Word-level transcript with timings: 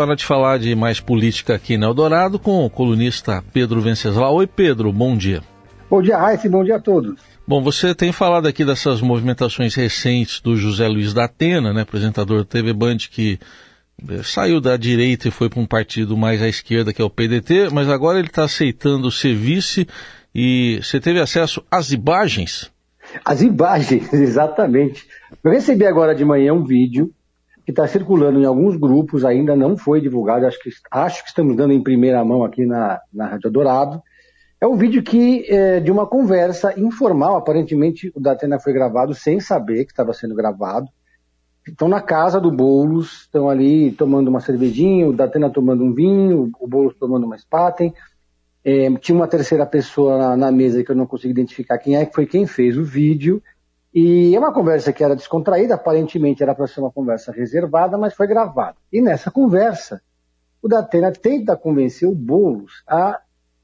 hora 0.00 0.16
de 0.16 0.24
falar 0.24 0.58
de 0.58 0.74
mais 0.74 1.00
política 1.00 1.54
aqui 1.54 1.76
no 1.76 1.86
Eldorado 1.86 2.38
com 2.38 2.64
o 2.64 2.70
colunista 2.70 3.42
Pedro 3.52 3.80
Venceslau. 3.80 4.36
Oi, 4.36 4.46
Pedro, 4.46 4.92
bom 4.92 5.16
dia. 5.16 5.42
Bom 5.90 6.00
dia, 6.00 6.16
Raíssa, 6.16 6.48
bom 6.48 6.64
dia 6.64 6.76
a 6.76 6.80
todos. 6.80 7.20
Bom, 7.46 7.62
você 7.62 7.94
tem 7.94 8.12
falado 8.12 8.46
aqui 8.46 8.64
dessas 8.64 9.00
movimentações 9.00 9.74
recentes 9.74 10.40
do 10.40 10.56
José 10.56 10.86
Luiz 10.88 11.12
da 11.12 11.24
Atena, 11.24 11.72
né, 11.72 11.82
apresentador 11.82 12.38
da 12.38 12.44
TV 12.44 12.72
Band, 12.72 12.98
que 13.10 13.38
eh, 14.08 14.22
saiu 14.22 14.60
da 14.60 14.76
direita 14.76 15.28
e 15.28 15.30
foi 15.30 15.48
para 15.48 15.60
um 15.60 15.66
partido 15.66 16.16
mais 16.16 16.40
à 16.40 16.48
esquerda, 16.48 16.92
que 16.92 17.02
é 17.02 17.04
o 17.04 17.10
PDT, 17.10 17.68
mas 17.72 17.88
agora 17.88 18.18
ele 18.18 18.28
está 18.28 18.44
aceitando 18.44 19.10
ser 19.10 19.34
vice 19.34 19.86
e 20.34 20.80
você 20.82 21.00
teve 21.00 21.20
acesso 21.20 21.62
às 21.70 21.92
imagens? 21.92 22.70
As 23.24 23.42
imagens, 23.42 24.10
exatamente. 24.14 25.06
Eu 25.42 25.50
recebi 25.50 25.84
agora 25.84 26.14
de 26.14 26.24
manhã 26.24 26.54
um 26.54 26.64
vídeo 26.64 27.12
que 27.64 27.70
está 27.70 27.86
circulando 27.86 28.40
em 28.40 28.44
alguns 28.44 28.76
grupos, 28.76 29.24
ainda 29.24 29.54
não 29.54 29.76
foi 29.76 30.00
divulgado, 30.00 30.46
acho 30.46 30.58
que, 30.60 30.70
acho 30.90 31.22
que 31.22 31.28
estamos 31.28 31.56
dando 31.56 31.72
em 31.72 31.82
primeira 31.82 32.24
mão 32.24 32.44
aqui 32.44 32.66
na, 32.66 33.00
na 33.12 33.26
Rádio 33.26 33.50
Dourado. 33.50 34.02
É 34.60 34.66
um 34.66 34.76
vídeo 34.76 35.02
que 35.02 35.44
é, 35.48 35.80
de 35.80 35.90
uma 35.90 36.06
conversa 36.06 36.78
informal, 36.78 37.36
aparentemente 37.36 38.12
o 38.14 38.20
Datena 38.20 38.60
foi 38.60 38.72
gravado 38.72 39.14
sem 39.14 39.40
saber 39.40 39.84
que 39.84 39.92
estava 39.92 40.12
sendo 40.12 40.34
gravado. 40.34 40.88
Estão 41.66 41.88
na 41.88 42.00
casa 42.00 42.40
do 42.40 42.50
Boulos, 42.50 43.22
estão 43.22 43.48
ali 43.48 43.92
tomando 43.92 44.28
uma 44.28 44.40
cervejinha, 44.40 45.08
o 45.08 45.12
Datena 45.12 45.48
tomando 45.48 45.84
um 45.84 45.92
vinho, 45.92 46.50
o 46.60 46.66
Boulos 46.66 46.94
tomando 46.98 47.24
uma 47.24 47.38
Spaten. 47.38 47.94
É, 48.64 48.88
tinha 48.98 49.16
uma 49.16 49.26
terceira 49.26 49.66
pessoa 49.66 50.16
na, 50.16 50.36
na, 50.36 50.52
mesa 50.52 50.82
que 50.84 50.90
eu 50.90 50.96
não 50.96 51.06
consigo 51.06 51.32
identificar 51.32 51.78
quem 51.78 51.96
é, 51.96 52.06
que 52.06 52.14
foi 52.14 52.26
quem 52.26 52.46
fez 52.46 52.76
o 52.78 52.84
vídeo. 52.84 53.42
E 53.94 54.34
é 54.34 54.38
uma 54.38 54.52
conversa 54.52 54.92
que 54.92 55.04
era 55.04 55.14
descontraída, 55.14 55.74
aparentemente 55.74 56.42
era 56.42 56.54
para 56.54 56.66
ser 56.66 56.80
uma 56.80 56.90
conversa 56.90 57.30
reservada, 57.30 57.98
mas 57.98 58.14
foi 58.14 58.26
gravada. 58.26 58.76
E 58.90 59.02
nessa 59.02 59.30
conversa, 59.30 60.00
o 60.62 60.68
Datena 60.68 61.12
tenta 61.12 61.56
convencer 61.56 62.08
o 62.08 62.14
Boulos 62.14 62.82
a 62.86 63.20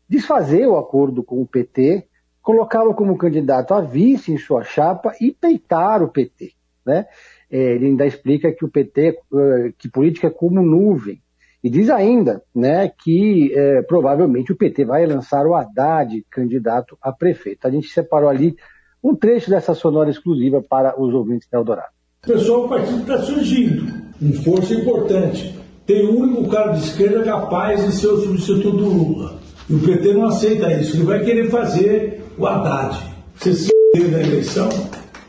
desfazer 0.09 0.67
o 0.67 0.77
acordo 0.77 1.23
com 1.23 1.41
o 1.41 1.47
PT, 1.47 2.07
colocá-lo 2.43 2.95
como 2.95 3.17
candidato 3.17 3.73
a 3.73 3.81
vice 3.81 4.33
em 4.33 4.39
sua 4.39 4.65
chapa 4.65 5.15
e 5.21 5.33
peitar 5.33 6.03
o 6.03 6.09
PT. 6.09 6.53
Né? 6.85 7.07
É, 7.51 7.75
ele 7.75 7.87
ainda 7.87 8.07
explica 8.07 8.53
que 8.53 8.65
o 8.65 8.69
PT, 8.69 9.09
eh, 9.09 9.73
que 9.79 9.89
política 9.89 10.27
é 10.27 10.31
como 10.31 10.63
nuvem. 10.63 11.23
E 11.63 11.69
diz 11.69 11.91
ainda 11.91 12.43
né, 12.55 12.89
que 12.89 13.53
é, 13.53 13.83
provavelmente 13.83 14.53
o 14.53 14.57
PT 14.57 14.85
vai 14.85 15.05
lançar 15.07 15.45
o 15.45 15.55
Haddad 15.55 16.25
candidato 16.31 16.97
a 17.03 17.13
prefeito. 17.13 17.67
A 17.67 17.71
gente 17.71 17.89
separou 17.89 18.29
ali 18.29 18.57
um 19.03 19.15
trecho 19.15 19.51
dessa 19.51 19.75
sonora 19.75 20.11
exclusiva 20.11 20.63
para 20.63 21.01
os 21.01 21.15
ouvintes 21.15 21.49
da 21.51 21.59
Eldorado. 21.59 21.93
Pessoal, 22.23 22.65
o 22.65 22.69
partido 22.69 23.01
está 23.01 23.19
surgindo, 23.23 23.93
com 24.19 24.33
força 24.43 24.75
importante. 24.75 25.57
Tem 25.87 26.07
o 26.07 26.19
único 26.19 26.49
cara 26.49 26.73
de 26.73 26.81
esquerda 26.81 27.23
capaz 27.23 27.85
de 27.85 27.93
ser 27.93 28.09
o 28.09 28.21
substituto 28.21 28.77
do 28.77 28.85
Lula. 28.85 29.39
E 29.71 29.75
o 29.75 29.81
PT 29.81 30.15
não 30.15 30.25
aceita 30.25 30.73
isso. 30.73 30.97
Ele 30.97 31.05
vai 31.05 31.25
querer 31.25 31.51
fazer 31.51 32.25
o 32.37 32.47
Haddad. 32.47 32.99
Você 33.37 33.55
se 33.55 33.71
da 34.11 34.21
eleição, 34.21 34.69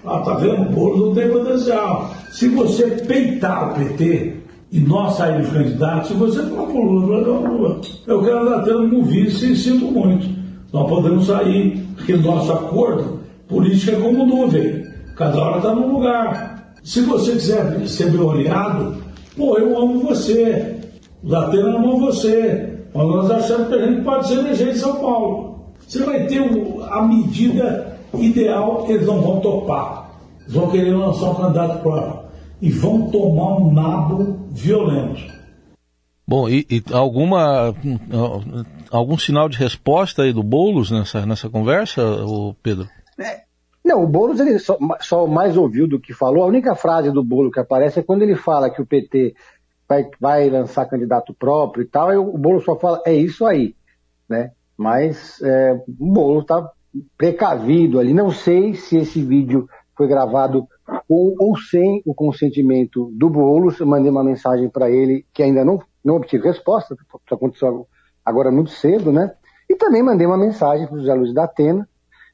ah, 0.06 0.20
tá 0.20 0.36
vendo? 0.36 0.70
O 0.70 0.72
Boulos 0.72 1.00
não 1.00 1.16
tem 1.16 1.30
potencial. 1.30 2.14
Se 2.32 2.48
você 2.50 2.88
peitar 2.88 3.72
o 3.72 3.76
PT 3.76 4.38
e 4.72 4.80
nós 4.80 5.16
sairmos 5.16 5.50
candidatos, 5.50 6.10
se 6.10 6.14
você 6.14 6.44
falar 6.44 6.68
pro 6.68 6.82
Lula, 6.82 7.22
não, 7.22 7.58
Lula, 7.58 7.82
eu 8.06 8.24
quero 8.24 8.50
dar 8.50 8.64
tendo 8.64 8.84
um 8.84 9.04
vice 9.04 9.54
e 9.54 9.56
sinto 9.56 9.86
muito. 9.86 10.28
Nós 10.72 10.88
podemos 10.88 11.26
sair, 11.26 11.84
porque 11.96 12.16
nosso 12.16 12.52
acordo 12.52 13.19
Política 13.50 13.94
é 13.94 14.00
como 14.00 14.28
nuvem. 14.28 14.86
Cada 15.16 15.42
hora 15.42 15.58
está 15.58 15.74
num 15.74 15.94
lugar. 15.94 16.72
Se 16.84 17.02
você 17.02 17.32
quiser 17.32 17.88
ser 17.88 18.12
meu 18.12 18.30
aliado, 18.30 19.04
pô, 19.36 19.58
eu 19.58 19.76
amo 19.76 20.02
você. 20.02 20.78
Datena 21.24 21.78
ama 21.78 21.98
você. 21.98 22.78
Mas 22.94 23.08
nós 23.08 23.32
achamos 23.32 23.68
que 23.68 23.74
a 23.74 23.86
gente 23.88 24.04
pode 24.04 24.28
ser 24.28 24.38
eleger 24.38 24.70
em 24.70 24.76
São 24.76 24.96
Paulo. 24.98 25.74
Você 25.80 26.04
vai 26.04 26.28
ter 26.28 26.44
a 26.92 27.02
medida 27.02 27.98
ideal, 28.14 28.86
eles 28.88 29.08
não 29.08 29.20
vão 29.20 29.40
topar. 29.40 30.12
Eles 30.42 30.54
vão 30.54 30.70
querer 30.70 30.96
lançar 30.96 31.32
um 31.32 31.36
candidato 31.36 31.82
próprio. 31.82 32.30
E 32.62 32.70
vão 32.70 33.10
tomar 33.10 33.58
um 33.58 33.74
nabo 33.74 34.38
violento. 34.52 35.40
Bom, 36.28 36.48
e, 36.48 36.68
e, 36.70 36.84
alguma 36.94 37.74
algum 38.92 39.18
sinal 39.18 39.50
de 39.50 39.58
resposta 39.58 40.22
aí 40.22 40.32
do 40.32 40.44
Boulos 40.44 40.92
nessa, 40.92 41.26
nessa 41.26 41.50
conversa, 41.50 42.04
o 42.04 42.54
Pedro? 42.62 42.88
É, 43.20 43.44
não, 43.84 44.04
o 44.04 44.08
Boulos 44.08 44.40
ele 44.40 44.60
só, 44.60 44.78
só, 45.00 45.28
mais 45.28 45.58
ouviu 45.58 45.88
do 45.88 46.00
que 46.00 46.14
falou. 46.14 46.44
A 46.44 46.48
única 46.48 46.76
frase 46.76 47.12
do 47.12 47.24
Boulos 47.24 47.52
que 47.52 47.60
aparece 47.60 48.00
é 48.00 48.04
quando 48.04 48.22
ele 48.22 48.36
fala 48.36 48.70
que 48.70 48.82
o 48.82 48.86
PT 48.86 49.36
vai, 49.88 50.10
vai 50.20 50.50
lançar 50.50 50.86
candidato 50.86 51.34
próprio 51.34 51.84
e 51.84 51.88
tal, 51.88 52.14
e 52.14 52.18
o 52.18 52.38
Boulos 52.38 52.64
só 52.64 52.78
fala, 52.78 53.02
é 53.06 53.14
isso 53.14 53.46
aí, 53.46 53.76
né? 54.28 54.52
Mas 54.78 55.42
é, 55.42 55.74
o 55.74 56.06
Boulos 56.06 56.44
está 56.44 56.72
precavido 57.18 58.00
ali. 58.00 58.14
Não 58.14 58.32
sei 58.32 58.74
se 58.74 58.98
esse 58.98 59.22
vídeo 59.22 59.68
foi 59.96 60.08
gravado 60.08 60.68
com 61.08 61.36
ou 61.40 61.58
sem 61.58 62.02
o 62.06 62.14
consentimento 62.14 63.12
do 63.14 63.30
Boulos. 63.30 63.80
Eu 63.80 63.88
mandei 63.88 64.10
uma 64.10 64.24
mensagem 64.24 64.70
para 64.70 64.90
ele 64.90 65.26
que 65.34 65.44
ainda 65.44 65.66
não, 65.66 65.82
não 66.04 66.16
obtive 66.16 66.48
resposta, 66.48 66.94
isso 66.96 67.36
aconteceu 67.36 67.88
agora 68.24 68.52
muito 68.52 68.70
cedo, 68.70 69.12
né? 69.12 69.34
E 69.70 69.76
também 69.76 70.02
mandei 70.02 70.26
uma 70.26 70.38
mensagem 70.38 70.88
para 70.88 70.96
o 70.96 71.00
José 71.00 71.14
Luiz 71.14 71.34
da 71.34 71.44
Atena, 71.44 71.88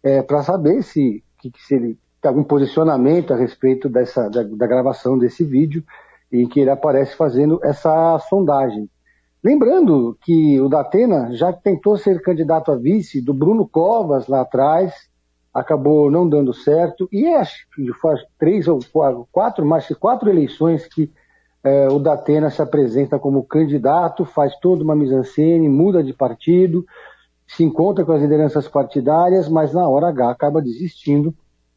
é, 0.06 0.22
para 0.22 0.44
saber 0.44 0.84
se, 0.84 1.24
que, 1.40 1.52
se 1.58 1.74
ele 1.74 1.98
tem 2.22 2.30
algum 2.30 2.44
posicionamento 2.44 3.34
a 3.34 3.36
respeito 3.36 3.90
dessa, 3.90 4.30
da, 4.30 4.44
da, 4.44 4.68
gravação 4.68 5.18
desse 5.18 5.44
vídeo 5.44 5.84
em 6.32 6.48
que 6.48 6.60
ele 6.60 6.70
aparece 6.70 7.16
fazendo 7.16 7.60
essa 7.64 8.20
sondagem. 8.30 8.88
Lembrando 9.44 10.16
que 10.22 10.62
o 10.62 10.70
Datena 10.70 11.34
já 11.34 11.52
tentou 11.52 11.98
ser 11.98 12.22
candidato 12.22 12.72
a 12.72 12.76
vice 12.76 13.20
do 13.20 13.34
Bruno 13.34 13.68
Covas 13.68 14.28
lá 14.28 14.42
atrás, 14.42 14.94
acabou 15.52 16.12
não 16.12 16.28
dando 16.30 16.54
certo, 16.54 17.10
e 17.12 17.26
acho 17.28 17.68
que 17.74 17.92
faz 17.94 18.22
três 18.38 18.68
ou 18.68 18.80
quatro, 19.32 19.66
mais 19.66 19.88
de 19.88 19.96
quatro 19.96 20.30
eleições 20.30 20.88
que 20.88 21.12
é, 21.64 21.88
o 21.88 21.98
Datena 21.98 22.52
se 22.52 22.62
apresenta 22.62 23.18
como 23.18 23.44
candidato, 23.44 24.24
faz 24.24 24.56
toda 24.60 24.84
uma 24.84 24.96
mise-en-scène, 24.96 25.68
muda 25.68 26.04
de 26.04 26.14
partido, 26.14 26.86
se 27.48 27.64
encontra 27.64 28.04
com 28.04 28.12
as 28.12 28.22
lideranças 28.22 28.68
partidárias, 28.68 29.48
mas 29.48 29.74
na 29.74 29.88
hora 29.88 30.10
H 30.10 30.32
acaba 30.32 30.62
desistindo 30.62 31.34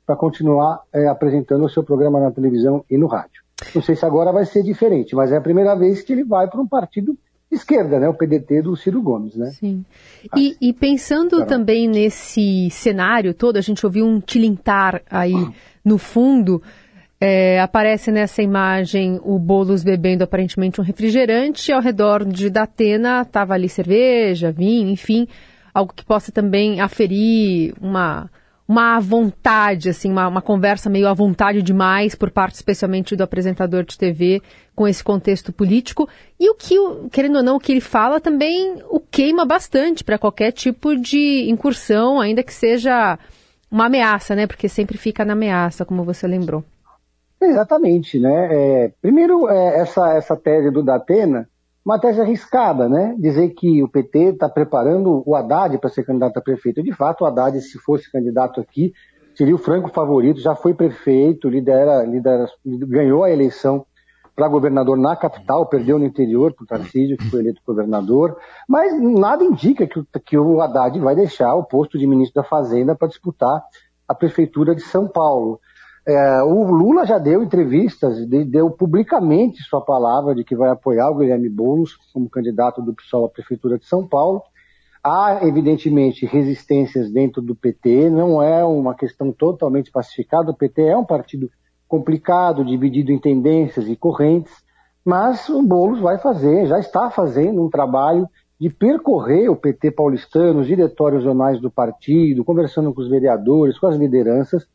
para 0.07 0.17
continuar 0.17 0.81
é, 0.93 1.07
apresentando 1.07 1.67
o 1.67 1.69
seu 1.69 1.83
programa 1.83 2.19
na 2.19 2.31
televisão 2.31 2.85
e 2.91 2.97
no 2.97 3.07
rádio. 3.07 3.43
Não 3.75 3.83
sei 3.83 3.95
se 3.95 4.07
agora 4.07 4.33
vai 4.33 4.47
ser 4.47 4.63
diferente, 4.63 5.15
mas 5.15 5.33
é 5.33 5.37
a 5.37 5.41
primeira 5.41 5.75
vez 5.75 6.01
que 6.01 6.13
ele 6.13 6.25
vai 6.25 6.49
para 6.49 6.61
um 6.61 6.67
partido 6.67 7.17
de 7.51 7.57
esquerda, 7.57 7.99
né? 7.99 8.09
O 8.09 8.15
PDT 8.15 8.63
do 8.63 8.77
Ciro 8.77 9.03
Gomes, 9.03 9.37
né? 9.37 9.51
Sim. 9.51 9.85
E, 10.35 10.57
e 10.61 10.73
pensando 10.73 11.45
também 11.45 11.89
nesse 11.89 12.71
cenário 12.71 13.35
todo, 13.35 13.57
a 13.57 13.61
gente 13.61 13.85
ouviu 13.85 14.07
um 14.07 14.21
tilintar 14.21 15.03
aí 15.11 15.35
no 15.85 15.99
fundo. 15.99 16.63
É, 17.21 17.61
aparece 17.61 18.13
nessa 18.13 18.41
imagem 18.41 19.21
o 19.25 19.39
Boulos 19.41 19.83
bebendo 19.83 20.23
aparentemente 20.23 20.81
um 20.81 20.85
refrigerante, 20.85 21.73
ao 21.73 21.83
redor 21.83 22.25
de 22.25 22.49
Datena 22.49 23.23
estava 23.23 23.55
ali 23.55 23.69
cerveja, 23.69 24.53
vinho, 24.53 24.89
enfim 24.89 25.27
algo 25.79 25.93
que 25.95 26.05
possa 26.05 26.31
também 26.31 26.81
aferir 26.81 27.75
uma, 27.81 28.31
uma 28.67 29.01
vontade, 29.01 29.89
assim, 29.89 30.11
uma, 30.11 30.29
uma 30.29 30.43
conversa 30.43 30.91
meio 30.91 31.09
à 31.09 31.15
vontade 31.15 31.63
demais 31.63 32.15
por 32.15 32.31
parte 32.31 32.55
especialmente 32.55 33.17
do 33.17 33.23
apresentador 33.23 33.85
de 33.85 33.97
TV 33.97 34.43
com 34.75 34.87
esse 34.87 35.03
contexto 35.03 35.53
político. 35.53 36.09
E 36.39 36.51
o 36.51 36.55
que, 36.55 36.75
querendo 37.11 37.37
ou 37.37 37.43
não, 37.43 37.57
o 37.57 37.61
que 37.61 37.73
ele 37.73 37.81
fala 37.81 38.21
também 38.21 38.83
o 38.91 39.01
queima 39.01 39.45
bastante 39.45 40.05
para 40.05 40.19
qualquer 40.19 40.53
tipo 40.53 40.97
de 40.97 41.49
incursão, 41.49 42.21
ainda 42.21 42.43
que 42.43 42.53
seja 42.53 43.19
uma 43.71 43.87
ameaça, 43.87 44.35
né? 44.35 44.47
Porque 44.47 44.69
sempre 44.69 44.99
fica 44.99 45.25
na 45.25 45.33
ameaça, 45.33 45.85
como 45.85 46.05
você 46.05 46.27
lembrou. 46.27 46.65
Exatamente, 47.41 48.19
né? 48.19 48.49
É, 48.51 48.93
primeiro, 49.01 49.49
é, 49.49 49.81
essa, 49.81 50.15
essa 50.15 50.37
tese 50.37 50.71
do 50.71 50.83
Datena 50.83 51.49
uma 51.89 51.99
tese 51.99 52.21
arriscada, 52.21 52.87
né? 52.87 53.17
Dizer 53.19 53.49
que 53.55 53.83
o 53.83 53.89
PT 53.89 54.33
está 54.35 54.47
preparando 54.47 55.23
o 55.25 55.35
Haddad 55.35 55.79
para 55.79 55.89
ser 55.89 56.05
candidato 56.05 56.37
a 56.37 56.43
prefeito. 56.43 56.83
De 56.83 56.93
fato, 56.93 57.23
o 57.23 57.27
Haddad, 57.27 57.59
se 57.63 57.79
fosse 57.79 58.13
candidato 58.13 58.61
aqui, 58.61 58.93
seria 59.35 59.55
o 59.55 59.59
franco 59.59 59.89
favorito, 59.89 60.39
já 60.39 60.55
foi 60.55 60.75
prefeito, 60.75 61.49
lidera, 61.49 62.05
lidera, 62.05 62.47
ganhou 62.67 63.25
a 63.25 63.31
eleição 63.31 63.87
para 64.37 64.49
governador 64.49 64.99
na 64.99 65.17
capital, 65.17 65.65
perdeu 65.65 65.99
no 65.99 66.05
interior 66.05 66.53
para 66.53 66.65
o 66.65 66.67
Tarcísio, 66.67 67.17
que 67.17 67.31
foi 67.31 67.41
eleito 67.41 67.63
governador, 67.67 68.37
mas 68.69 68.93
nada 69.01 69.43
indica 69.43 69.87
que, 69.87 70.05
que 70.27 70.37
o 70.37 70.61
Haddad 70.61 71.01
vai 71.01 71.17
deixar 71.17 71.55
o 71.55 71.65
posto 71.65 71.99
de 71.99 72.07
ministro 72.07 72.43
da 72.43 72.47
Fazenda 72.47 72.95
para 72.95 73.09
disputar 73.09 73.65
a 74.07 74.15
prefeitura 74.15 74.75
de 74.75 74.83
São 74.83 75.09
Paulo. 75.09 75.59
É, 76.09 76.43
o 76.43 76.63
Lula 76.71 77.05
já 77.05 77.19
deu 77.19 77.43
entrevistas, 77.43 78.27
deu 78.27 78.71
publicamente 78.71 79.63
sua 79.63 79.83
palavra 79.83 80.35
de 80.35 80.43
que 80.43 80.57
vai 80.57 80.71
apoiar 80.71 81.11
o 81.11 81.19
Guilherme 81.19 81.51
Boulos 81.51 81.99
como 82.15 82.31
candidato 82.31 82.81
do 82.81 82.95
PSOL 82.95 83.27
à 83.27 83.29
Prefeitura 83.29 83.79
de 83.79 83.85
São 83.85 84.09
Paulo. 84.09 84.43
Há, 85.05 85.41
evidentemente, 85.47 86.25
resistências 86.25 87.11
dentro 87.11 87.43
do 87.43 87.55
PT, 87.55 88.09
não 88.09 88.43
é 88.43 88.65
uma 88.65 88.95
questão 88.95 89.31
totalmente 89.31 89.91
pacificada. 89.91 90.51
O 90.51 90.57
PT 90.57 90.81
é 90.81 90.97
um 90.97 91.05
partido 91.05 91.51
complicado, 91.87 92.65
dividido 92.65 93.13
em 93.13 93.19
tendências 93.19 93.87
e 93.87 93.95
correntes, 93.95 94.65
Mas 95.05 95.47
o 95.51 95.63
Boulos 95.63 96.01
vai 96.01 96.17
fazer, 96.17 96.67
já 96.67 96.79
está 96.79 97.11
fazendo 97.11 97.63
um 97.63 97.69
trabalho 97.69 98.27
de 98.59 98.71
percorrer 98.71 99.51
o 99.51 99.57
PT 99.57 99.91
paulistano, 99.91 100.61
os 100.61 100.67
diretórios 100.67 101.23
jornais 101.23 101.61
do 101.61 101.71
partido, 101.71 102.45
conversando 102.45 102.95
com 102.95 103.03
os 103.03 103.09
vereadores, 103.09 103.79
com 103.79 103.87
as 103.87 103.97
lideranças, 103.97 104.67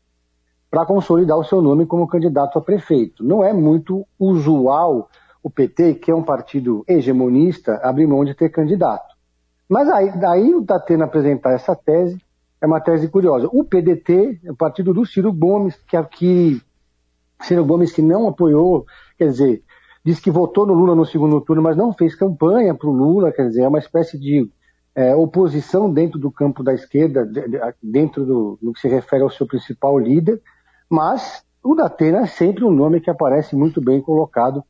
para 0.74 0.84
consolidar 0.84 1.38
o 1.38 1.44
seu 1.44 1.62
nome 1.62 1.86
como 1.86 2.08
candidato 2.08 2.58
a 2.58 2.60
prefeito. 2.60 3.22
Não 3.22 3.44
é 3.44 3.52
muito 3.52 4.04
usual 4.18 5.08
o 5.40 5.48
PT, 5.48 5.94
que 5.94 6.10
é 6.10 6.14
um 6.14 6.24
partido 6.24 6.84
hegemonista, 6.88 7.78
abrir 7.80 8.08
mão 8.08 8.24
de 8.24 8.34
ter 8.34 8.48
candidato. 8.48 9.14
Mas 9.68 9.88
aí, 9.88 10.10
daí 10.18 10.52
o 10.52 10.60
Datena 10.60 11.04
apresentar 11.04 11.52
essa 11.52 11.76
tese 11.76 12.20
é 12.60 12.66
uma 12.66 12.80
tese 12.80 13.06
curiosa. 13.06 13.48
O 13.52 13.62
PDT, 13.62 14.40
é 14.42 14.50
o 14.50 14.56
partido 14.56 14.92
do 14.92 15.06
Ciro 15.06 15.32
Gomes, 15.32 15.76
que 15.86 15.96
aqui 15.96 16.60
Ciro 17.40 17.64
Gomes 17.64 17.92
que 17.92 18.02
não 18.02 18.26
apoiou, 18.26 18.84
quer 19.16 19.28
dizer, 19.28 19.62
disse 20.04 20.20
que 20.20 20.30
votou 20.32 20.66
no 20.66 20.74
Lula 20.74 20.96
no 20.96 21.06
segundo 21.06 21.40
turno, 21.40 21.62
mas 21.62 21.76
não 21.76 21.92
fez 21.92 22.16
campanha 22.16 22.74
para 22.74 22.88
o 22.88 22.92
Lula, 22.92 23.30
quer 23.30 23.46
dizer, 23.46 23.62
é 23.62 23.68
uma 23.68 23.78
espécie 23.78 24.18
de 24.18 24.50
é, 24.92 25.14
oposição 25.14 25.88
dentro 25.88 26.18
do 26.18 26.32
campo 26.32 26.64
da 26.64 26.74
esquerda, 26.74 27.24
dentro 27.80 28.26
do, 28.26 28.58
no 28.60 28.72
que 28.72 28.80
se 28.80 28.88
refere 28.88 29.22
ao 29.22 29.30
seu 29.30 29.46
principal 29.46 29.96
líder, 29.96 30.42
mas 30.94 31.44
o 31.60 31.74
Datena 31.74 32.20
é 32.20 32.26
sempre 32.26 32.64
um 32.64 32.70
nome 32.70 33.00
que 33.00 33.10
aparece 33.10 33.56
muito 33.56 33.80
bem 33.80 34.00
colocado 34.00 34.62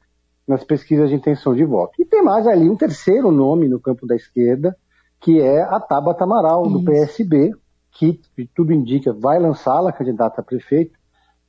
nas 0.48 0.64
pesquisas 0.64 1.10
de 1.10 1.16
intenção 1.16 1.54
de 1.54 1.64
voto. 1.64 2.00
E 2.00 2.04
tem 2.04 2.22
mais 2.22 2.46
ali 2.46 2.68
um 2.68 2.76
terceiro 2.76 3.30
nome 3.30 3.68
no 3.68 3.78
campo 3.78 4.06
da 4.06 4.16
esquerda, 4.16 4.74
que 5.20 5.40
é 5.40 5.60
a 5.60 5.78
Tabata 5.78 6.24
Amaral, 6.24 6.66
do 6.66 6.82
PSB, 6.82 7.52
que 7.92 8.20
tudo 8.54 8.72
indica 8.72 9.12
vai 9.12 9.38
lançá-la 9.38 9.92
candidata 9.92 10.40
a 10.40 10.44
prefeito, 10.44 10.98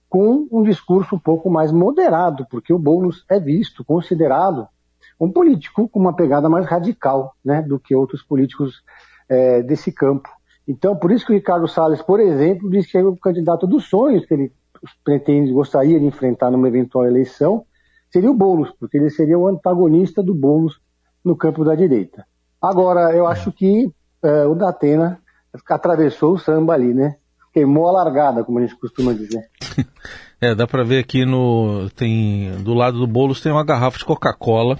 com 0.09 0.47
um 0.51 0.61
discurso 0.61 1.15
um 1.15 1.19
pouco 1.19 1.49
mais 1.49 1.71
moderado, 1.71 2.45
porque 2.49 2.73
o 2.73 2.79
Boulos 2.79 3.25
é 3.29 3.39
visto, 3.39 3.83
considerado 3.83 4.67
um 5.19 5.31
político 5.31 5.87
com 5.87 5.99
uma 5.99 6.15
pegada 6.15 6.49
mais 6.49 6.65
radical 6.65 7.33
né, 7.43 7.61
do 7.61 7.79
que 7.79 7.95
outros 7.95 8.21
políticos 8.21 8.83
é, 9.29 9.61
desse 9.61 9.91
campo. 9.91 10.29
Então, 10.67 10.95
por 10.95 11.11
isso 11.11 11.25
que 11.25 11.31
o 11.31 11.35
Ricardo 11.35 11.67
Salles, 11.67 12.01
por 12.01 12.19
exemplo, 12.19 12.69
diz 12.69 12.89
que 12.89 12.97
é 12.97 13.03
o 13.03 13.15
candidato 13.15 13.67
dos 13.67 13.85
sonhos 13.85 14.25
que 14.25 14.33
ele 14.33 14.51
pretende, 15.03 15.51
gostaria 15.51 15.99
de 15.99 16.05
enfrentar 16.05 16.51
numa 16.51 16.67
eventual 16.67 17.05
eleição, 17.05 17.65
seria 18.11 18.31
o 18.31 18.33
Boulos, 18.35 18.71
porque 18.79 18.97
ele 18.97 19.09
seria 19.09 19.37
o 19.37 19.47
antagonista 19.47 20.21
do 20.21 20.33
Boulos 20.33 20.79
no 21.23 21.35
campo 21.35 21.63
da 21.63 21.75
direita. 21.75 22.25
Agora, 22.61 23.15
eu 23.15 23.27
acho 23.27 23.51
que 23.51 23.91
é, 24.23 24.45
o 24.45 24.55
Datena 24.55 25.19
atravessou 25.69 26.33
o 26.33 26.37
samba 26.37 26.73
ali, 26.73 26.93
né? 26.93 27.15
queimou 27.55 27.87
a 27.87 27.91
largada, 28.03 28.43
como 28.43 28.59
a 28.59 28.61
gente 28.61 28.75
costuma 28.75 29.13
dizer. 29.13 29.49
é, 30.41 30.53
dá 30.53 30.67
para 30.67 30.83
ver 30.83 30.99
aqui 30.99 31.25
no 31.25 31.89
tem 31.95 32.51
do 32.61 32.73
lado 32.73 32.99
do 32.99 33.07
Bolos 33.07 33.39
tem 33.39 33.49
uma 33.49 33.63
garrafa 33.63 33.97
de 33.97 34.03
Coca-Cola, 34.03 34.77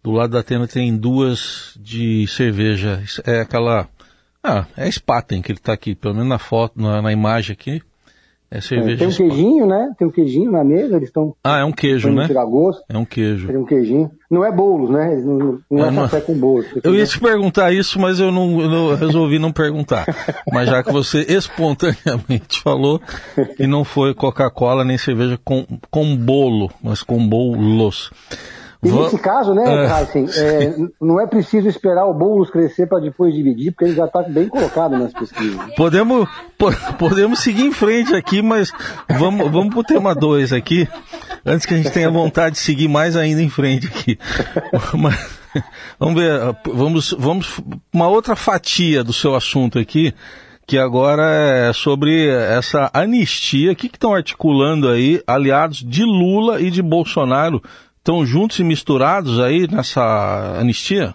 do 0.00 0.12
lado 0.12 0.30
da 0.30 0.38
Atena 0.38 0.68
tem 0.68 0.96
duas 0.96 1.76
de 1.76 2.24
cerveja. 2.28 3.02
É 3.26 3.40
aquela 3.40 3.88
ah, 4.44 4.64
é 4.76 4.88
Spaten 4.88 5.42
que 5.42 5.50
ele 5.50 5.58
está 5.58 5.72
aqui, 5.72 5.96
pelo 5.96 6.14
menos 6.14 6.28
na 6.28 6.38
foto, 6.38 6.80
na, 6.80 7.02
na 7.02 7.10
imagem 7.10 7.52
aqui. 7.52 7.82
É 8.54 8.60
cerveja. 8.60 8.98
tem 8.98 9.08
um 9.08 9.10
queijinho, 9.10 9.66
né? 9.66 9.90
Tem 9.98 10.06
um 10.06 10.10
queijinho 10.12 10.52
na 10.52 10.62
mesa, 10.62 10.94
eles 10.94 11.08
estão. 11.08 11.34
Ah, 11.42 11.58
é 11.58 11.64
um 11.64 11.72
queijo, 11.72 12.08
né? 12.12 12.28
Tirar 12.28 12.44
gosto. 12.44 12.84
É 12.88 12.96
um 12.96 13.04
queijo. 13.04 13.48
Tem 13.48 13.56
um 13.56 13.64
queijinho. 13.64 14.08
Não 14.30 14.44
é 14.44 14.52
bolos, 14.52 14.90
né? 14.90 15.20
Não, 15.24 15.58
não 15.68 15.84
é, 15.84 15.88
é 15.88 15.92
café 15.92 16.20
com 16.20 16.34
bolo. 16.34 16.64
Eu 16.84 16.94
ia 16.94 17.04
te 17.04 17.18
perguntar 17.18 17.72
isso, 17.72 17.98
mas 17.98 18.20
eu 18.20 18.30
não 18.30 18.60
eu 18.60 18.94
resolvi 18.94 19.40
não 19.40 19.50
perguntar. 19.50 20.06
mas 20.52 20.68
já 20.68 20.84
que 20.84 20.92
você 20.92 21.22
espontaneamente 21.28 22.60
falou 22.62 23.00
que 23.56 23.66
não 23.66 23.82
foi 23.82 24.14
Coca-Cola 24.14 24.84
nem 24.84 24.96
cerveja 24.96 25.36
com, 25.44 25.66
com 25.90 26.16
bolo, 26.16 26.70
mas 26.80 27.02
com 27.02 27.28
bolos. 27.28 28.12
E 28.84 28.92
nesse 28.92 29.18
caso, 29.18 29.54
né, 29.54 29.64
é, 29.64 30.00
Heisen, 30.00 30.26
é, 30.36 30.74
não 31.00 31.20
é 31.20 31.26
preciso 31.26 31.68
esperar 31.68 32.06
o 32.06 32.14
Boulos 32.14 32.50
crescer 32.50 32.86
para 32.86 33.00
depois 33.00 33.34
dividir, 33.34 33.72
porque 33.72 33.84
ele 33.84 33.94
já 33.94 34.04
está 34.04 34.22
bem 34.22 34.48
colocado 34.48 34.96
nas 34.98 35.12
pesquisas. 35.12 35.58
Podemos, 35.76 36.28
po 36.58 36.70
podemos 36.98 37.40
seguir 37.40 37.64
em 37.64 37.72
frente 37.72 38.14
aqui, 38.14 38.42
mas 38.42 38.70
vamos, 39.08 39.50
vamos 39.50 39.70
para 39.70 39.80
o 39.80 39.84
tema 39.84 40.14
2 40.14 40.52
aqui, 40.52 40.86
antes 41.44 41.66
que 41.66 41.74
a 41.74 41.76
gente 41.76 41.90
tenha 41.90 42.10
vontade 42.10 42.56
de 42.56 42.60
seguir 42.60 42.88
mais 42.88 43.16
ainda 43.16 43.42
em 43.42 43.48
frente 43.48 43.86
aqui. 43.86 44.18
Mas, 44.98 45.38
vamos 45.98 46.14
ver, 46.20 46.56
vamos, 46.64 47.14
vamos 47.18 47.60
uma 47.92 48.08
outra 48.08 48.34
fatia 48.34 49.04
do 49.04 49.12
seu 49.12 49.34
assunto 49.34 49.78
aqui, 49.78 50.12
que 50.66 50.78
agora 50.78 51.24
é 51.24 51.72
sobre 51.72 52.28
essa 52.28 52.90
anistia. 52.92 53.72
O 53.72 53.76
que 53.76 53.86
estão 53.86 54.14
articulando 54.14 54.88
aí 54.88 55.22
aliados 55.26 55.78
de 55.78 56.04
Lula 56.04 56.60
e 56.60 56.70
de 56.70 56.82
Bolsonaro 56.82 57.62
estão 58.04 58.26
juntos 58.26 58.58
e 58.58 58.64
misturados 58.64 59.40
aí 59.40 59.66
nessa 59.66 60.58
anistia? 60.60 61.14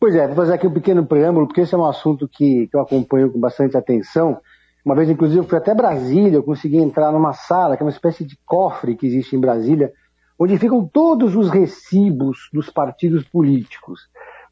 Pois 0.00 0.12
é, 0.16 0.26
vou 0.26 0.34
fazer 0.34 0.54
aqui 0.54 0.66
um 0.66 0.72
pequeno 0.72 1.06
preâmbulo, 1.06 1.46
porque 1.46 1.60
esse 1.60 1.72
é 1.72 1.78
um 1.78 1.84
assunto 1.84 2.26
que, 2.26 2.66
que 2.66 2.76
eu 2.76 2.80
acompanho 2.80 3.30
com 3.30 3.38
bastante 3.38 3.76
atenção. 3.76 4.40
Uma 4.84 4.96
vez, 4.96 5.08
inclusive, 5.08 5.38
eu 5.38 5.44
fui 5.44 5.56
até 5.56 5.72
Brasília, 5.72 6.34
eu 6.34 6.42
consegui 6.42 6.78
entrar 6.78 7.12
numa 7.12 7.32
sala, 7.32 7.76
que 7.76 7.82
é 7.84 7.86
uma 7.86 7.92
espécie 7.92 8.24
de 8.24 8.36
cofre 8.44 8.96
que 8.96 9.06
existe 9.06 9.36
em 9.36 9.40
Brasília, 9.40 9.92
onde 10.36 10.58
ficam 10.58 10.84
todos 10.84 11.36
os 11.36 11.48
recibos 11.48 12.48
dos 12.52 12.68
partidos 12.68 13.22
políticos. 13.22 14.00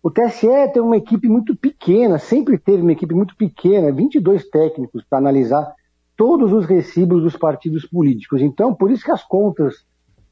O 0.00 0.12
TSE 0.12 0.46
tem 0.72 0.80
uma 0.80 0.96
equipe 0.96 1.28
muito 1.28 1.56
pequena, 1.56 2.18
sempre 2.18 2.56
teve 2.56 2.82
uma 2.82 2.92
equipe 2.92 3.12
muito 3.12 3.34
pequena, 3.34 3.90
22 3.90 4.48
técnicos 4.48 5.02
para 5.10 5.18
analisar 5.18 5.74
todos 6.16 6.52
os 6.52 6.66
recibos 6.66 7.20
dos 7.24 7.36
partidos 7.36 7.84
políticos. 7.84 8.40
Então, 8.40 8.72
por 8.72 8.92
isso 8.92 9.04
que 9.04 9.10
as 9.10 9.24
contas 9.24 9.84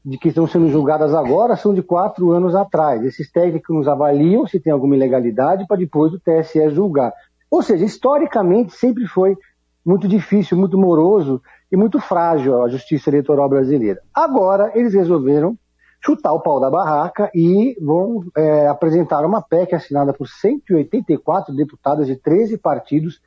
de 0.03 0.17
que 0.17 0.29
estão 0.29 0.47
sendo 0.47 0.69
julgadas 0.69 1.13
agora 1.13 1.55
são 1.55 1.73
de 1.73 1.81
quatro 1.81 2.31
anos 2.31 2.55
atrás. 2.55 3.03
Esses 3.03 3.31
técnicos 3.31 3.75
nos 3.75 3.87
avaliam 3.87 4.47
se 4.47 4.59
tem 4.59 4.71
alguma 4.71 4.95
ilegalidade 4.95 5.67
para 5.67 5.77
depois 5.77 6.13
o 6.13 6.19
TSE 6.19 6.69
julgar. 6.69 7.13
Ou 7.51 7.61
seja, 7.61 7.85
historicamente 7.85 8.73
sempre 8.73 9.05
foi 9.05 9.37
muito 9.85 10.07
difícil, 10.07 10.57
muito 10.57 10.77
moroso 10.77 11.41
e 11.71 11.75
muito 11.75 11.99
frágil 11.99 12.63
a 12.63 12.69
justiça 12.69 13.09
eleitoral 13.09 13.49
brasileira. 13.49 14.01
Agora 14.13 14.71
eles 14.75 14.93
resolveram 14.93 15.57
chutar 16.01 16.31
o 16.33 16.39
pau 16.39 16.59
da 16.59 16.69
barraca 16.69 17.29
e 17.33 17.75
vão 17.81 18.23
é, 18.35 18.67
apresentar 18.67 19.25
uma 19.25 19.41
PEC 19.41 19.75
assinada 19.75 20.13
por 20.13 20.27
184 20.27 21.53
deputados 21.53 22.07
de 22.07 22.15
13 22.15 22.57
partidos 22.57 23.21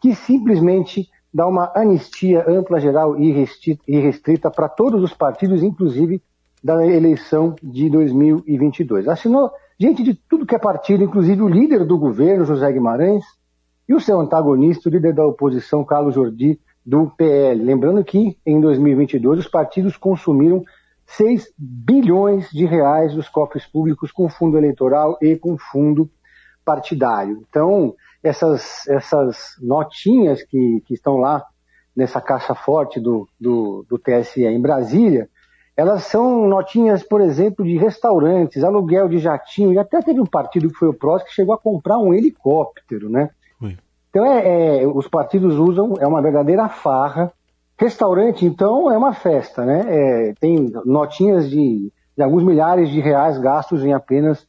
que 0.00 0.14
simplesmente 0.14 1.08
dá 1.38 1.46
uma 1.46 1.70
anistia 1.72 2.44
ampla, 2.48 2.80
geral 2.80 3.16
e 3.16 3.30
restrita 4.00 4.50
para 4.50 4.68
todos 4.68 5.00
os 5.04 5.14
partidos, 5.14 5.62
inclusive 5.62 6.20
da 6.64 6.84
eleição 6.84 7.54
de 7.62 7.88
2022. 7.88 9.06
Assinou 9.06 9.52
gente 9.78 10.02
de 10.02 10.14
tudo 10.14 10.44
que 10.44 10.56
é 10.56 10.58
partido, 10.58 11.04
inclusive 11.04 11.40
o 11.40 11.48
líder 11.48 11.84
do 11.84 11.96
governo, 11.96 12.44
José 12.44 12.72
Guimarães, 12.72 13.24
e 13.88 13.94
o 13.94 14.00
seu 14.00 14.18
antagonista, 14.18 14.88
o 14.88 14.92
líder 14.92 15.14
da 15.14 15.24
oposição, 15.24 15.84
Carlos 15.84 16.16
Jordi, 16.16 16.58
do 16.84 17.06
PL. 17.16 17.62
Lembrando 17.62 18.02
que 18.02 18.36
em 18.44 18.60
2022 18.60 19.38
os 19.38 19.48
partidos 19.48 19.96
consumiram 19.96 20.64
6 21.06 21.52
bilhões 21.56 22.50
de 22.50 22.66
reais 22.66 23.14
dos 23.14 23.28
cofres 23.28 23.64
públicos 23.64 24.10
com 24.10 24.28
fundo 24.28 24.58
eleitoral 24.58 25.16
e 25.22 25.36
com 25.36 25.56
fundo 25.56 26.10
partidário. 26.68 27.42
Então, 27.48 27.94
essas, 28.22 28.86
essas 28.88 29.56
notinhas 29.58 30.42
que, 30.42 30.82
que 30.86 30.92
estão 30.92 31.16
lá 31.16 31.42
nessa 31.96 32.20
caixa 32.20 32.54
forte 32.54 33.00
do, 33.00 33.26
do, 33.40 33.86
do 33.88 33.98
TSE 33.98 34.44
em 34.44 34.60
Brasília, 34.60 35.30
elas 35.74 36.04
são 36.04 36.46
notinhas, 36.46 37.02
por 37.02 37.22
exemplo, 37.22 37.64
de 37.64 37.78
restaurantes, 37.78 38.62
aluguel 38.62 39.08
de 39.08 39.18
jatinho, 39.18 39.72
e 39.72 39.78
até 39.78 40.02
teve 40.02 40.20
um 40.20 40.26
partido 40.26 40.68
que 40.68 40.74
foi 40.74 40.88
o 40.88 40.94
PROS 40.94 41.22
que 41.22 41.32
chegou 41.32 41.54
a 41.54 41.58
comprar 41.58 41.98
um 41.98 42.12
helicóptero, 42.12 43.08
né? 43.08 43.30
Então, 44.10 44.26
é, 44.26 44.82
é, 44.82 44.86
os 44.86 45.08
partidos 45.08 45.56
usam, 45.56 45.94
é 45.98 46.06
uma 46.06 46.20
verdadeira 46.20 46.68
farra. 46.68 47.32
Restaurante, 47.78 48.44
então, 48.44 48.90
é 48.90 48.98
uma 48.98 49.14
festa, 49.14 49.64
né? 49.64 49.84
É, 49.86 50.34
tem 50.38 50.70
notinhas 50.84 51.48
de, 51.48 51.90
de 52.16 52.22
alguns 52.22 52.42
milhares 52.42 52.90
de 52.90 53.00
reais 53.00 53.38
gastos 53.38 53.84
em 53.84 53.94
apenas 53.94 54.46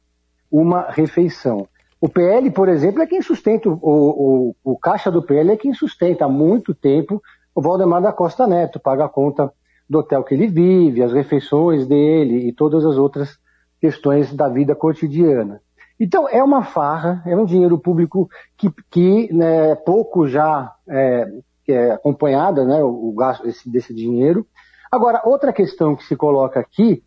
uma 0.52 0.90
refeição. 0.90 1.68
O 2.02 2.08
PL, 2.08 2.50
por 2.52 2.70
exemplo, 2.70 3.02
é 3.02 3.08
quem 3.08 3.22
sustenta, 3.22 3.70
o, 3.70 3.76
o, 3.82 4.56
o 4.64 4.78
caixa 4.78 5.12
do 5.12 5.22
PL 5.22 5.52
é 5.52 5.58
quem 5.58 5.74
sustenta 5.74 6.26
há 6.26 6.30
muito 6.30 6.74
tempo 6.74 7.22
o 7.54 7.62
Valdemar 7.62 8.02
da 8.02 8.14
Costa 8.14 8.48
Neto, 8.48 8.80
paga 8.80 9.06
a 9.06 9.10
conta 9.10 9.52
do 9.90 10.00
hotel 10.00 10.24
que 10.24 10.34
ele 10.34 10.48
vive, 10.48 11.04
as 11.04 11.12
refeições 11.12 11.86
dele 11.86 12.48
e 12.48 12.54
todas 12.54 12.86
as 12.86 12.96
outras 12.96 13.38
questões 13.82 14.34
da 14.34 14.48
vida 14.48 14.76
cotidiana. 14.76 15.62
Então, 16.00 16.30
é 16.30 16.42
uma 16.42 16.64
farra, 16.64 17.22
é 17.26 17.36
um 17.36 17.44
dinheiro 17.44 17.78
público 17.78 18.30
que, 18.58 18.72
que 18.90 19.34
né, 19.34 19.76
pouco 19.76 20.28
já 20.28 20.74
é, 20.88 21.28
é 21.68 21.92
acompanhada, 21.92 22.64
né, 22.64 22.82
o, 22.82 23.10
o 23.10 23.14
gasto 23.14 23.44
desse, 23.44 23.70
desse 23.70 23.94
dinheiro. 23.94 24.48
Agora, 24.90 25.22
outra 25.26 25.52
questão 25.52 25.96
que 25.96 26.06
se 26.06 26.16
coloca 26.16 26.60
aqui 26.60 27.04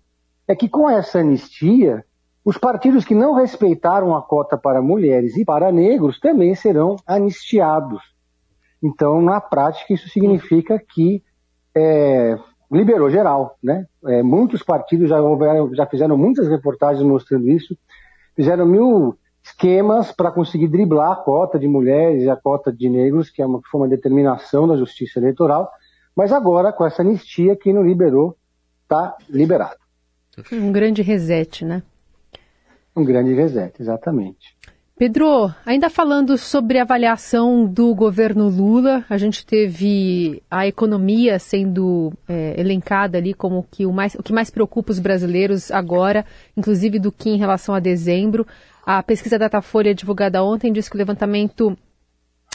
é 0.46 0.54
que 0.54 0.68
com 0.68 0.90
essa 0.90 1.20
anistia, 1.20 2.04
os 2.44 2.58
partidos 2.58 3.04
que 3.04 3.14
não 3.14 3.34
respeitaram 3.34 4.16
a 4.16 4.22
cota 4.22 4.56
para 4.56 4.82
mulheres 4.82 5.36
e 5.36 5.44
para 5.44 5.70
negros 5.70 6.18
também 6.18 6.54
serão 6.54 6.96
anistiados. 7.06 8.02
Então, 8.82 9.22
na 9.22 9.40
prática, 9.40 9.94
isso 9.94 10.08
significa 10.08 10.78
que 10.78 11.22
é, 11.74 12.36
liberou 12.70 13.08
geral, 13.08 13.56
né? 13.62 13.86
É, 14.06 14.22
muitos 14.22 14.62
partidos 14.62 15.08
já, 15.08 15.18
já 15.72 15.86
fizeram 15.86 16.16
muitas 16.16 16.48
reportagens 16.48 17.06
mostrando 17.06 17.48
isso, 17.48 17.78
fizeram 18.34 18.66
mil 18.66 19.16
esquemas 19.42 20.10
para 20.10 20.32
conseguir 20.32 20.68
driblar 20.68 21.12
a 21.12 21.16
cota 21.16 21.58
de 21.58 21.68
mulheres 21.68 22.24
e 22.24 22.30
a 22.30 22.36
cota 22.36 22.72
de 22.72 22.88
negros, 22.88 23.30
que 23.30 23.40
é 23.40 23.46
uma, 23.46 23.60
foi 23.70 23.80
uma 23.80 23.88
determinação 23.88 24.66
da 24.66 24.76
Justiça 24.76 25.20
Eleitoral, 25.20 25.70
mas 26.14 26.32
agora, 26.32 26.72
com 26.72 26.84
essa 26.84 27.02
anistia, 27.02 27.56
quem 27.56 27.72
não 27.72 27.82
liberou, 27.82 28.36
está 28.82 29.16
liberado. 29.28 29.80
Um 30.52 30.72
grande 30.72 31.02
reset, 31.02 31.64
né? 31.64 31.82
Um 32.94 33.04
grande 33.04 33.32
reset, 33.34 33.80
exatamente. 33.80 34.56
Pedro, 34.96 35.52
ainda 35.66 35.90
falando 35.90 36.36
sobre 36.38 36.78
a 36.78 36.82
avaliação 36.82 37.66
do 37.66 37.94
governo 37.94 38.48
Lula, 38.48 39.04
a 39.08 39.16
gente 39.16 39.44
teve 39.44 40.42
a 40.50 40.66
economia 40.66 41.38
sendo 41.38 42.12
é, 42.28 42.54
elencada 42.60 43.18
ali 43.18 43.34
como 43.34 43.66
que 43.68 43.84
o, 43.84 43.92
mais, 43.92 44.14
o 44.14 44.22
que 44.22 44.32
mais 44.32 44.50
preocupa 44.50 44.92
os 44.92 45.00
brasileiros 45.00 45.72
agora, 45.72 46.24
inclusive 46.56 46.98
do 46.98 47.10
que 47.10 47.30
em 47.30 47.38
relação 47.38 47.74
a 47.74 47.80
dezembro. 47.80 48.46
A 48.86 49.02
pesquisa 49.02 49.38
Datafolha 49.38 49.94
divulgada 49.94 50.44
ontem 50.44 50.72
diz 50.72 50.88
que 50.88 50.94
o 50.94 50.98
levantamento 50.98 51.76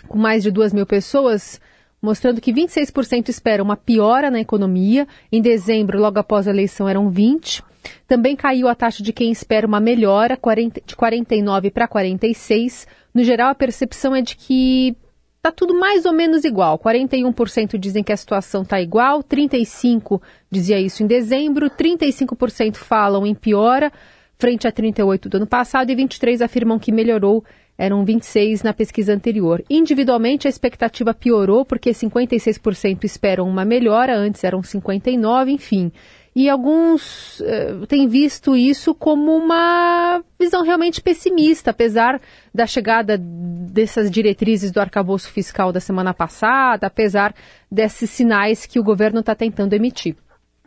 com 0.08 0.18
mais 0.18 0.44
de 0.44 0.52
duas 0.52 0.72
mil 0.72 0.86
pessoas 0.86 1.60
mostrando 2.02 2.40
que 2.40 2.54
26% 2.54 3.30
esperam 3.30 3.66
uma 3.66 3.76
piora 3.76 4.30
na 4.30 4.40
economia. 4.40 5.08
Em 5.32 5.42
dezembro, 5.42 6.00
logo 6.00 6.20
após 6.20 6.48
a 6.48 6.52
eleição, 6.52 6.88
eram 6.88 7.12
20%. 7.12 7.64
Também 8.08 8.36
caiu 8.36 8.68
a 8.68 8.76
taxa 8.76 9.04
de 9.04 9.14
quem 9.14 9.32
espera 9.32 9.68
uma 9.68 9.80
melhora, 9.80 10.38
de 10.86 10.96
49 10.96 11.72
para 11.72 11.88
46. 11.88 12.88
No 13.14 13.24
geral, 13.24 13.50
a 13.50 13.56
percepção 13.56 14.16
é 14.16 14.22
de 14.22 14.36
que 14.36 14.96
está 15.38 15.52
tudo 15.52 15.74
mais 15.74 16.06
ou 16.06 16.14
menos 16.14 16.44
igual. 16.44 16.78
41% 16.78 17.78
dizem 17.78 18.04
que 18.04 18.12
a 18.12 18.18
situação 18.18 18.64
está 18.64 18.82
igual, 18.82 19.24
35% 19.24 20.22
dizia 20.52 20.80
isso 20.80 21.04
em 21.04 21.08
dezembro, 21.08 21.70
35% 21.70 22.76
falam 22.76 23.26
em 23.26 23.34
piora, 23.34 23.92
frente 24.38 24.68
a 24.68 24.72
38% 24.72 25.30
do 25.30 25.38
ano 25.38 25.48
passado, 25.48 25.90
e 25.90 25.96
23% 25.96 26.42
afirmam 26.42 26.78
que 26.78 26.92
melhorou 26.92 27.44
eram 27.78 28.04
26 28.04 28.64
na 28.64 28.74
pesquisa 28.74 29.14
anterior. 29.14 29.64
Individualmente, 29.70 30.48
a 30.48 30.50
expectativa 30.50 31.14
piorou, 31.14 31.64
porque 31.64 31.92
56% 31.92 33.04
esperam 33.04 33.48
uma 33.48 33.64
melhora, 33.64 34.18
antes 34.18 34.44
eram 34.44 34.62
59%, 34.62 35.48
enfim. 35.48 35.92
E 36.40 36.52
alguns 36.52 37.40
uh, 37.40 37.88
têm 37.88 38.08
visto 38.08 38.56
isso 38.56 38.94
como 38.94 39.36
uma 39.36 40.22
visão 40.40 40.62
realmente 40.62 41.02
pessimista, 41.02 41.72
apesar 41.72 42.22
da 42.54 42.68
chegada 42.68 43.18
dessas 43.18 44.12
diretrizes 44.12 44.72
do 44.72 44.80
arcabouço 44.80 45.32
fiscal 45.32 45.72
da 45.74 45.80
semana 45.80 46.14
passada, 46.14 46.86
apesar 46.86 47.34
desses 47.72 48.12
sinais 48.12 48.68
que 48.68 48.80
o 48.80 48.84
governo 48.84 49.22
está 49.22 49.34
tentando 49.34 49.74
emitir. 49.74 50.16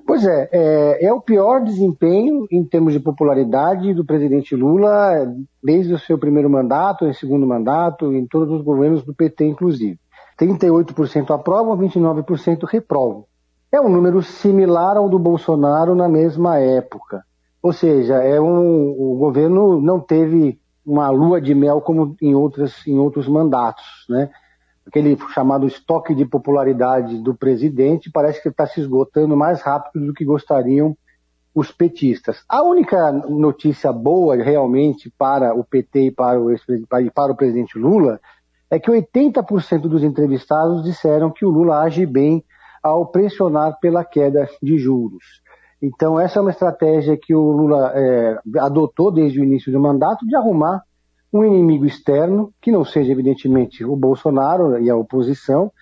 Pois 0.05 0.27
é, 0.27 0.49
é, 0.50 1.07
é, 1.07 1.12
o 1.12 1.21
pior 1.21 1.62
desempenho 1.62 2.47
em 2.50 2.65
termos 2.65 2.93
de 2.93 2.99
popularidade 2.99 3.95
do 3.95 4.05
presidente 4.05 4.57
Lula 4.57 5.33
desde 5.62 5.95
o 5.95 6.00
seu 6.00 6.19
primeiro 6.19 6.50
mandato, 6.50 7.07
em 7.07 7.12
segundo 7.12 7.47
mandato, 7.47 8.12
em 8.12 8.27
todos 8.27 8.53
os 8.53 8.65
governos 8.65 9.05
do 9.05 9.15
PT, 9.15 9.45
inclusive. 9.45 10.00
38% 10.37 11.31
aprovam, 11.33 11.79
29% 11.79 12.65
reprovam. 12.69 13.29
É 13.73 13.81
um 13.81 13.89
número 13.89 14.23
similar 14.23 14.97
ao 14.97 15.09
do 15.09 15.19
Bolsonaro 15.19 15.95
na 15.95 16.09
mesma 16.09 16.59
época. 16.59 17.25
Ou 17.62 17.73
seja, 17.73 18.15
é 18.17 18.41
um, 18.41 18.91
o 18.91 19.17
governo 19.19 19.81
não 19.81 20.00
teve 20.00 20.61
uma 20.85 21.11
lua 21.11 21.41
de 21.41 21.55
mel 21.55 21.81
como 21.81 22.17
em, 22.21 22.35
outras, 22.35 22.87
em 22.87 22.99
outros 22.99 23.29
mandatos, 23.29 24.07
né? 24.09 24.31
aquele 24.87 25.17
chamado 25.33 25.67
estoque 25.67 26.15
de 26.15 26.25
popularidade 26.25 27.19
do 27.19 27.35
presidente 27.35 28.11
parece 28.11 28.43
que 28.43 28.49
está 28.49 28.67
se 28.67 28.81
esgotando 28.81 29.37
mais 29.37 29.62
rápido 29.62 30.07
do 30.07 30.12
que 30.12 30.25
gostariam 30.25 30.97
os 31.55 31.71
petistas. 31.71 32.43
A 32.49 32.62
única 32.62 33.12
notícia 33.12 33.93
boa 33.93 34.37
realmente 34.37 35.12
para 35.17 35.55
o 35.55 35.65
PT 35.65 36.07
e 36.07 36.11
para 36.11 36.41
o, 36.41 36.53
e 36.53 37.11
para 37.15 37.33
o 37.33 37.37
presidente 37.37 37.79
Lula 37.79 38.21
é 38.69 38.79
que 38.79 38.91
80% 38.91 39.83
dos 39.83 40.03
entrevistados 40.03 40.83
disseram 40.83 41.31
que 41.31 41.45
o 41.45 41.50
Lula 41.50 41.81
age 41.83 42.07
bem 42.07 42.45
ao 42.82 43.06
pressionar 43.06 43.78
pela 43.80 44.04
queda 44.04 44.49
de 44.62 44.78
juros. 44.78 45.25
Então, 45.82 46.20
essa 46.20 46.38
é 46.38 46.42
uma 46.42 46.50
estratégia 46.50 47.16
que 47.16 47.34
o 47.34 47.50
Lula 47.50 47.92
é, 47.94 48.38
adotou 48.58 49.10
desde 49.10 49.40
o 49.40 49.44
início 49.44 49.72
do 49.72 49.80
mandato 49.80 50.26
de 50.26 50.37
arrumar 50.37 50.82
um 51.32 51.44
inimigo 51.44 51.87
externo, 51.87 52.52
que 52.60 52.72
não 52.72 52.84
seja, 52.84 53.12
evidentemente, 53.12 53.84
o 53.84 53.96
Bolsonaro 53.96 54.78
e 54.78 54.90
a 54.90 54.96
oposição, 54.96 55.72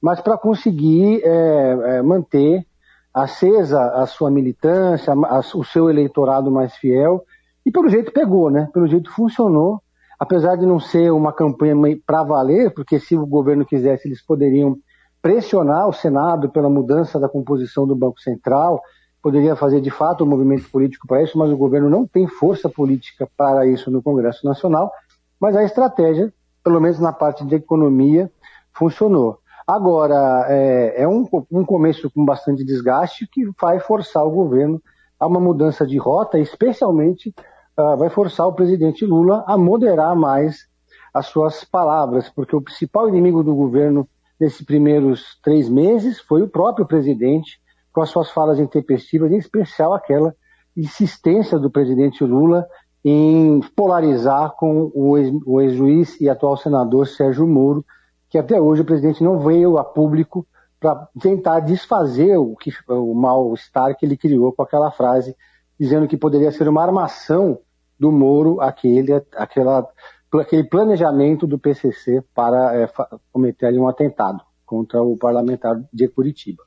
mas 0.00 0.20
para 0.20 0.38
conseguir 0.38 1.22
é, 1.24 1.96
é, 1.96 2.02
manter 2.02 2.64
acesa 3.12 3.80
a 3.94 4.06
sua 4.06 4.30
militância, 4.30 5.12
a, 5.12 5.40
o 5.56 5.64
seu 5.64 5.90
eleitorado 5.90 6.50
mais 6.50 6.76
fiel, 6.76 7.24
e 7.66 7.70
pelo 7.70 7.88
jeito 7.88 8.12
pegou, 8.12 8.50
né? 8.50 8.68
Pelo 8.72 8.86
jeito 8.86 9.10
funcionou, 9.10 9.80
apesar 10.20 10.56
de 10.56 10.66
não 10.66 10.78
ser 10.78 11.10
uma 11.10 11.32
campanha 11.32 11.74
para 12.06 12.22
valer, 12.22 12.72
porque 12.72 13.00
se 13.00 13.16
o 13.16 13.26
governo 13.26 13.66
quisesse, 13.66 14.06
eles 14.06 14.24
poderiam 14.24 14.76
pressionar 15.20 15.88
o 15.88 15.92
Senado 15.92 16.48
pela 16.48 16.68
mudança 16.68 17.18
da 17.18 17.28
composição 17.28 17.86
do 17.86 17.94
Banco 17.94 18.20
Central, 18.20 18.80
poderia 19.22 19.56
fazer 19.56 19.80
de 19.80 19.90
fato 19.90 20.24
um 20.24 20.26
movimento 20.26 20.70
político 20.70 21.06
para 21.06 21.22
isso, 21.22 21.36
mas 21.36 21.50
o 21.50 21.56
governo 21.56 21.90
não 21.90 22.06
tem 22.06 22.26
força 22.26 22.68
política 22.68 23.28
para 23.36 23.66
isso 23.66 23.90
no 23.90 24.02
Congresso 24.02 24.46
Nacional. 24.46 24.92
Mas 25.40 25.56
a 25.56 25.64
estratégia, 25.64 26.32
pelo 26.62 26.80
menos 26.80 26.98
na 26.98 27.12
parte 27.12 27.44
de 27.44 27.54
economia, 27.54 28.30
funcionou. 28.72 29.38
Agora, 29.66 30.46
é, 30.48 31.02
é 31.02 31.08
um, 31.08 31.28
um 31.50 31.64
começo 31.64 32.10
com 32.10 32.24
bastante 32.24 32.64
desgaste 32.64 33.26
que 33.26 33.50
vai 33.60 33.78
forçar 33.78 34.24
o 34.24 34.30
governo 34.30 34.80
a 35.20 35.26
uma 35.26 35.40
mudança 35.40 35.86
de 35.86 35.98
rota, 35.98 36.38
especialmente 36.38 37.34
uh, 37.78 37.96
vai 37.96 38.08
forçar 38.08 38.46
o 38.46 38.52
presidente 38.52 39.04
Lula 39.04 39.44
a 39.46 39.58
moderar 39.58 40.14
mais 40.16 40.66
as 41.12 41.26
suas 41.26 41.64
palavras, 41.64 42.28
porque 42.28 42.54
o 42.54 42.62
principal 42.62 43.08
inimigo 43.08 43.42
do 43.42 43.54
governo 43.54 44.08
nesses 44.40 44.64
primeiros 44.64 45.38
três 45.42 45.68
meses 45.68 46.20
foi 46.20 46.42
o 46.42 46.48
próprio 46.48 46.86
presidente, 46.86 47.60
com 47.92 48.00
as 48.00 48.10
suas 48.10 48.30
falas 48.30 48.58
intempestivas, 48.58 49.32
em 49.32 49.38
especial 49.38 49.92
aquela 49.92 50.34
insistência 50.76 51.58
do 51.58 51.70
presidente 51.70 52.22
Lula 52.22 52.66
em 53.04 53.60
polarizar 53.74 54.54
com 54.56 54.90
o 54.94 55.60
ex-juiz 55.60 56.20
e 56.20 56.28
atual 56.28 56.56
senador 56.56 57.06
Sérgio 57.06 57.46
Moro, 57.46 57.84
que 58.28 58.38
até 58.38 58.60
hoje 58.60 58.82
o 58.82 58.84
presidente 58.84 59.24
não 59.24 59.38
veio 59.38 59.78
a 59.78 59.84
público 59.84 60.46
para 60.78 61.08
tentar 61.20 61.60
desfazer 61.60 62.36
o, 62.36 62.54
que, 62.54 62.70
o 62.88 63.14
mal-estar 63.14 63.96
que 63.96 64.04
ele 64.04 64.16
criou 64.16 64.52
com 64.52 64.62
aquela 64.62 64.90
frase, 64.90 65.34
dizendo 65.78 66.06
que 66.06 66.16
poderia 66.16 66.52
ser 66.52 66.68
uma 66.68 66.82
armação 66.82 67.58
do 67.98 68.12
Moro 68.12 68.60
aquele, 68.60 69.12
aquela, 69.36 69.88
aquele 70.34 70.64
planejamento 70.64 71.46
do 71.46 71.58
PCC 71.58 72.22
para 72.34 72.76
é, 72.76 72.88
cometer 73.32 73.66
ali 73.66 73.78
um 73.78 73.88
atentado 73.88 74.40
contra 74.66 75.02
o 75.02 75.16
parlamentar 75.16 75.76
de 75.92 76.08
Curitiba. 76.08 76.62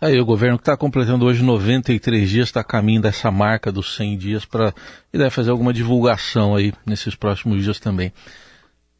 Aí 0.00 0.20
o 0.20 0.24
governo 0.24 0.56
que 0.56 0.62
está 0.62 0.76
completando 0.76 1.26
hoje 1.26 1.42
93 1.42 2.30
dias 2.30 2.48
está 2.48 2.60
a 2.60 2.64
caminho 2.64 3.02
dessa 3.02 3.32
marca 3.32 3.72
dos 3.72 3.96
100 3.96 4.16
dias 4.16 4.44
para 4.44 4.72
e 5.12 5.18
deve 5.18 5.30
fazer 5.30 5.50
alguma 5.50 5.72
divulgação 5.72 6.54
aí 6.54 6.72
nesses 6.86 7.16
próximos 7.16 7.64
dias 7.64 7.80
também. 7.80 8.12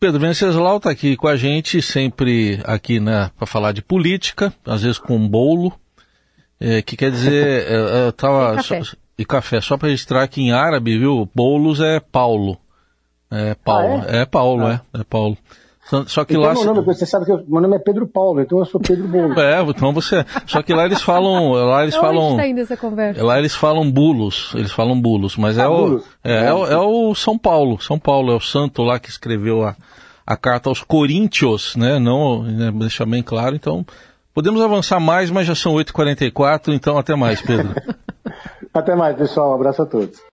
Pedro 0.01 0.21
Venceslau 0.21 0.79
está 0.79 0.91
aqui 0.91 1.17
com 1.17 1.29
a 1.29 1.37
gente, 1.37 1.81
sempre 1.81 2.61
aqui 2.65 2.99
né, 2.99 3.31
para 3.37 3.47
falar 3.47 3.73
de 3.73 3.83
política, 3.83 4.53
às 4.65 4.83
vezes 4.83 4.99
com 4.99 5.17
um 5.17 5.29
bolo, 5.29 5.73
é, 6.61 6.83
que 6.83 6.97
quer 6.97 7.13
dizer, 7.13 7.67
é, 7.69 8.09
é, 8.09 8.13
tava, 8.13 8.57
café. 8.57 8.83
Só, 8.83 8.97
e 9.17 9.25
café, 9.25 9.61
só 9.61 9.77
para 9.77 9.89
registrar 9.89 10.27
que 10.29 10.41
em 10.41 10.53
árabe, 10.53 10.99
viu, 10.99 11.29
bolos 11.33 11.81
é 11.81 12.01
Paulo. 12.01 12.59
É 13.31 13.55
Paulo, 13.55 14.03
ah, 14.07 14.17
é? 14.17 14.21
é? 14.21 14.25
Paulo, 14.25 14.67
ah. 14.67 14.81
é, 14.95 15.01
é 15.01 15.05
Paulo. 15.05 15.37
Só 16.07 16.25
que 16.25 16.35
então, 16.35 16.45
lá. 16.45 16.53
Meu 16.53 16.65
nome, 16.67 16.83
você 16.83 17.07
sabe 17.07 17.25
que 17.25 17.33
eu, 17.33 17.43
meu 17.49 17.63
nome 17.63 17.77
é 17.77 17.79
Pedro 17.79 18.07
Paulo, 18.07 18.43
então 18.43 18.59
eu 18.59 18.67
sou 18.67 18.79
Pedro 18.79 19.09
Bolo. 19.09 19.35
É, 19.41 19.63
então 19.63 19.93
você. 19.93 20.25
Só 20.47 20.63
que 20.63 20.75
lá 20.75 20.85
eles 20.85 21.01
falam. 21.01 21.53
Lá 21.53 21.83
eles 21.83 21.97
falam. 21.97 22.37
Tá 22.37 22.47
indo 22.47 22.61
essa 22.61 22.77
conversa? 22.77 23.25
Lá 23.25 23.39
eles 23.39 23.55
falam 23.55 23.91
bulos. 23.91 24.53
Eles 24.55 24.71
falam 24.71 25.01
bulos, 25.01 25.37
mas 25.39 25.59
ah, 25.59 25.63
é, 25.63 25.69
o, 25.69 26.03
é, 26.23 26.47
é, 26.47 26.53
o, 26.53 26.67
é 26.67 26.77
o 26.77 27.15
São 27.15 27.39
Paulo. 27.39 27.81
São 27.81 27.99
Paulo 27.99 28.33
é 28.33 28.37
o 28.37 28.41
santo 28.41 28.83
lá 28.83 28.99
que 28.99 29.09
escreveu 29.09 29.65
a, 29.65 29.75
a 30.27 30.37
carta 30.37 30.69
aos 30.69 30.83
Coríntios, 30.83 31.75
né? 31.75 31.99
Não, 31.99 32.43
né, 32.43 32.71
deixar 32.71 33.07
bem 33.07 33.23
claro. 33.23 33.57
Então, 33.57 33.85
podemos 34.35 34.61
avançar 34.61 35.01
mais, 35.01 35.31
mas 35.31 35.47
já 35.47 35.55
são 35.55 35.73
8h44, 35.73 36.69
então 36.75 36.99
até 36.99 37.17
mais, 37.17 37.41
Pedro. 37.41 37.75
até 38.75 38.95
mais, 38.95 39.17
pessoal. 39.17 39.53
Um 39.53 39.55
abraço 39.55 39.81
a 39.81 39.87
todos. 39.87 40.21